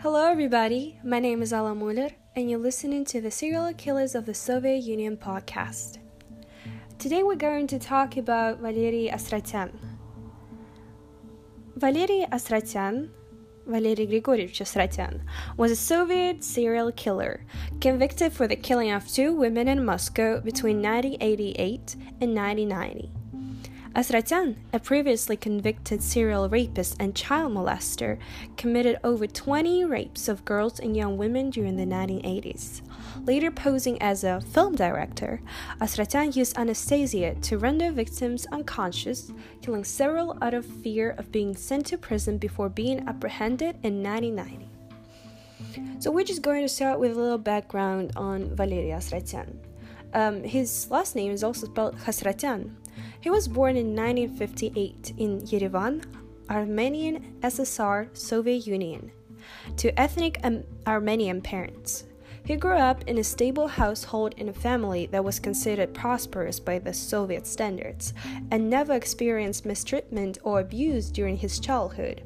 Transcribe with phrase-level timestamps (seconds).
[0.00, 1.00] Hello, everybody.
[1.02, 4.84] My name is Ala Muller, and you're listening to the Serial Killers of the Soviet
[4.84, 5.98] Union podcast.
[7.00, 9.72] Today, we're going to talk about Valery Astratyan.
[11.74, 13.10] Valery Astratyan,
[13.66, 15.22] Valery Grigoryevich Astratyan,
[15.56, 17.44] was a Soviet serial killer
[17.80, 23.17] convicted for the killing of two women in Moscow between 1988 and 1990.
[23.94, 28.18] Astratyan, a previously convicted serial rapist and child molester,
[28.56, 32.82] committed over 20 rapes of girls and young women during the 1980s.
[33.24, 35.40] Later posing as a film director,
[35.80, 39.32] Astratyan used anesthesia to render victims unconscious,
[39.62, 44.68] killing several out of fear of being sent to prison before being apprehended in 1990.
[45.98, 49.58] So we're just going to start with a little background on Valery Astratyan.
[50.14, 52.70] Um, his last name is also spelled Khasratyan,
[53.20, 56.04] he was born in 1958 in Yerevan,
[56.50, 59.12] Armenian SSR, Soviet Union,
[59.76, 60.40] to ethnic
[60.86, 62.04] Armenian parents.
[62.44, 66.78] He grew up in a stable household in a family that was considered prosperous by
[66.78, 68.14] the Soviet standards
[68.50, 72.22] and never experienced mistreatment or abuse during his childhood.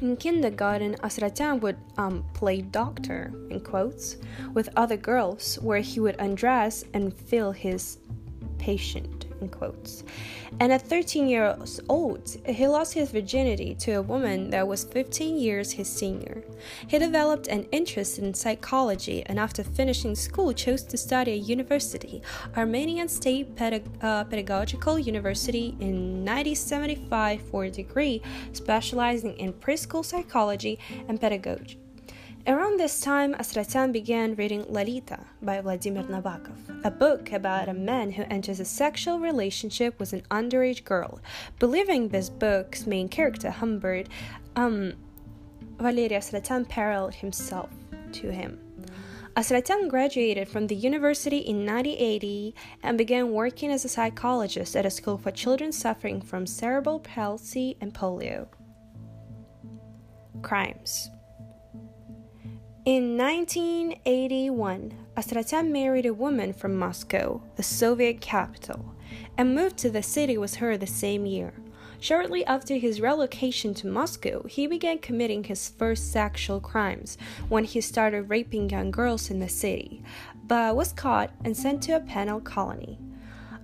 [0.00, 4.16] In kindergarten, Astratyan would um, play doctor, in quotes,
[4.54, 7.98] with other girls, where he would undress and fill his
[8.56, 10.04] patient in quotes.
[10.58, 15.38] And at 13 years old, he lost his virginity to a woman that was 15
[15.38, 16.42] years his senior.
[16.86, 22.22] He developed an interest in psychology and after finishing school chose to study at university,
[22.56, 30.78] Armenian State Pedag- uh, Pedagogical University in 1975 for a degree specializing in preschool psychology
[31.08, 31.78] and pedagogy.
[32.46, 38.12] Around this time, Astratyan began reading Lolita by Vladimir Nabokov, a book about a man
[38.12, 41.20] who enters a sexual relationship with an underage girl.
[41.58, 44.08] Believing this book's main character, Humbert,
[44.56, 44.94] um,
[45.78, 47.68] Valery Astratyan paralleled himself
[48.12, 48.58] to him.
[49.36, 54.90] Astratyan graduated from the university in 1980 and began working as a psychologist at a
[54.90, 58.48] school for children suffering from cerebral palsy and polio.
[60.40, 61.10] Crimes
[62.90, 68.96] in 1981, Astratyan married a woman from Moscow, the Soviet capital,
[69.38, 71.54] and moved to the city with her the same year.
[72.00, 77.16] Shortly after his relocation to Moscow, he began committing his first sexual crimes
[77.48, 80.02] when he started raping young girls in the city,
[80.48, 82.98] but was caught and sent to a penal colony.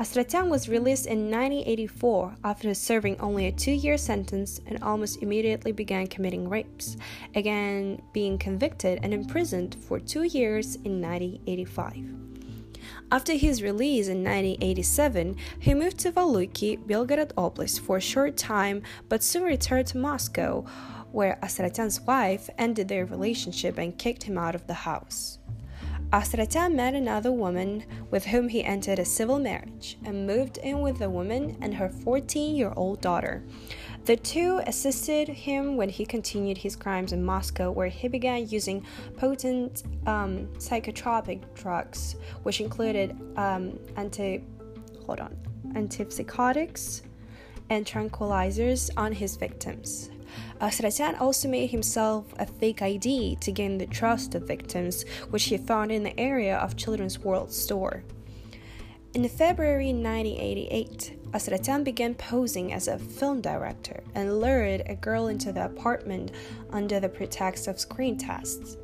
[0.00, 5.70] Astratyan was released in 1984 after serving only a two year sentence and almost immediately
[5.70, 6.96] began committing rapes,
[7.36, 12.12] again being convicted and imprisoned for two years in 1985.
[13.12, 18.82] After his release in 1987, he moved to Valuyki, Belgorod Oblast for a short time
[19.08, 20.62] but soon returned to Moscow,
[21.12, 25.38] where Astratyan's wife ended their relationship and kicked him out of the house.
[26.14, 27.82] Astratyan met another woman
[28.12, 31.88] with whom he entered a civil marriage and moved in with the woman and her
[31.88, 33.42] 14 year old daughter.
[34.04, 38.86] The two assisted him when he continued his crimes in Moscow, where he began using
[39.16, 42.14] potent um, psychotropic drugs,
[42.44, 44.44] which included um, anti,
[45.04, 45.36] hold on,
[45.70, 47.02] antipsychotics
[47.70, 50.10] and tranquilizers on his victims.
[50.60, 55.44] Uh, Astratyan also made himself a fake ID to gain the trust of victims, which
[55.44, 58.02] he found in the area of Children's World store.
[59.14, 65.28] In February 1988, Asratan uh, began posing as a film director and lured a girl
[65.28, 66.32] into the apartment
[66.70, 68.76] under the pretext of screen tests.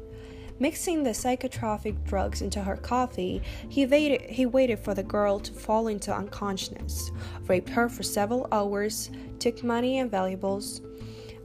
[0.60, 5.53] Mixing the psychotropic drugs into her coffee, he waited, he waited for the girl to
[5.53, 7.10] fall into unconsciousness,
[7.49, 10.83] raped her for several hours, took money and valuables,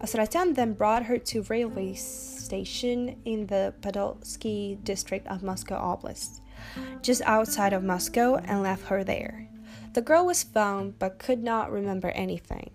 [0.02, 6.42] Astratyan then brought her to railway station in the Podolsky district of Moscow Oblast,
[7.02, 9.48] just outside of Moscow, and left her there.
[9.94, 12.72] The girl was found but could not remember anything.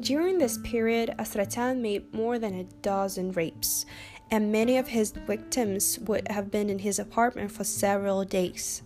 [0.00, 3.84] During this period, Astratyan made more than a dozen rapes,
[4.30, 8.82] and many of his victims would have been in his apartment for several days.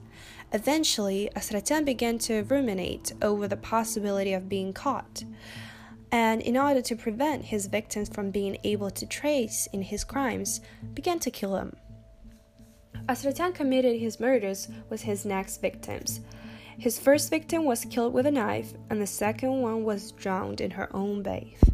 [0.52, 5.22] Eventually, Astratyan began to ruminate over the possibility of being caught
[6.14, 10.60] and in order to prevent his victims from being able to trace in his crimes,
[10.94, 11.74] began to kill them.
[13.08, 16.20] Astratyan committed his murders with his next victims.
[16.78, 20.70] His first victim was killed with a knife, and the second one was drowned in
[20.70, 21.68] her own bath.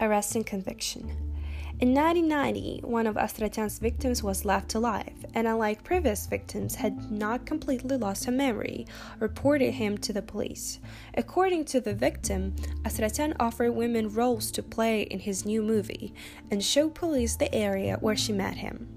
[0.00, 1.27] Arrest and conviction.
[1.80, 7.46] In 1990, one of Astracan's victims was left alive, and unlike previous victims, had not
[7.46, 8.84] completely lost her memory,
[9.20, 10.80] reported him to the police.
[11.14, 16.12] According to the victim, Astracan offered women roles to play in his new movie
[16.50, 18.88] and showed police the area where she met him.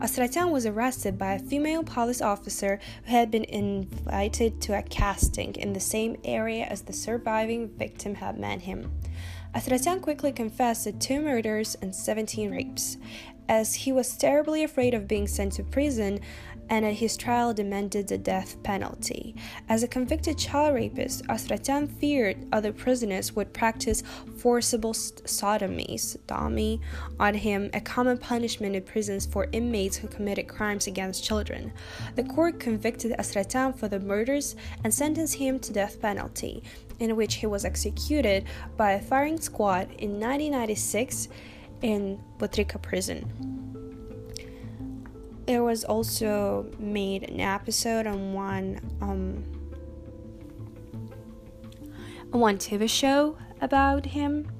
[0.00, 5.54] Astracan was arrested by a female police officer who had been invited to a casting
[5.56, 8.90] in the same area as the surviving victim had met him.
[9.54, 12.96] Astracan quickly confessed to two murders and 17 rapes.
[13.48, 16.18] As he was terribly afraid of being sent to prison,
[16.70, 19.34] and at his trial demanded the death penalty.
[19.68, 24.02] As a convicted child rapist, Astracan feared other prisoners would practice
[24.38, 25.98] forcible sodomy,
[27.20, 31.72] on him, a common punishment in prisons for inmates who committed crimes against children.
[32.16, 36.62] The court convicted Astracan for the murders and sentenced him to death penalty,
[36.98, 38.44] in which he was executed
[38.76, 41.28] by a firing squad in 1996
[41.82, 43.63] in Butyrka prison.
[45.46, 49.44] There was also made an episode on one um,
[52.32, 54.50] on one TV show about him,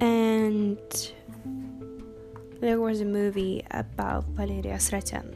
[0.00, 0.78] and
[2.60, 5.34] there was a movie about Valeria Astracan.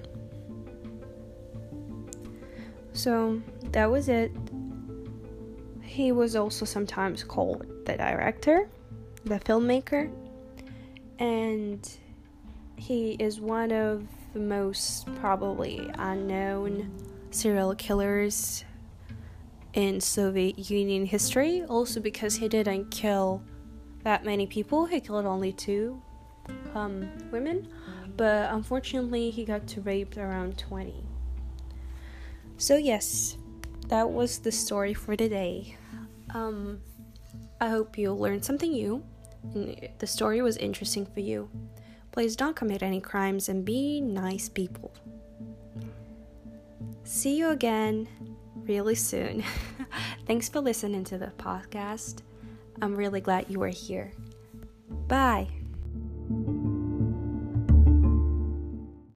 [2.92, 4.30] So that was it.
[5.82, 8.68] He was also sometimes called the director,
[9.24, 10.10] the filmmaker,
[11.18, 11.88] and
[12.76, 16.90] he is one of the most probably unknown
[17.30, 18.64] serial killers
[19.74, 23.42] in Soviet Union history, also because he didn't kill
[24.04, 24.86] that many people.
[24.86, 26.00] He killed only two
[26.74, 27.68] um, women,
[28.16, 30.94] but unfortunately, he got to rape around 20.
[32.56, 33.36] So, yes,
[33.88, 35.76] that was the story for today.
[36.34, 36.80] Um,
[37.60, 39.02] I hope you learned something new.
[39.98, 41.48] The story was interesting for you.
[42.12, 44.94] Please don't commit any crimes and be nice people.
[47.04, 48.08] See you again
[48.66, 49.42] really soon.
[50.26, 52.22] Thanks for listening to the podcast.
[52.80, 54.12] I'm really glad you were here.
[55.08, 55.48] Bye.